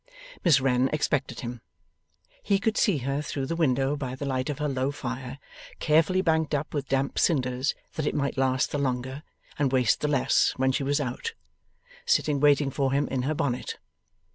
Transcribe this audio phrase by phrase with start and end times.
[0.43, 1.61] Miss Wren expected him.
[2.41, 5.37] He could see her through the window by the light of her low fire
[5.77, 9.21] carefully banked up with damp cinders that it might last the longer
[9.59, 11.35] and waste the less when she was out
[12.03, 13.77] sitting waiting for him in her bonnet.